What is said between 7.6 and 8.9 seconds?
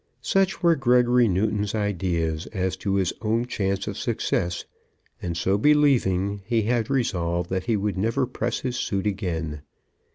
he would never press his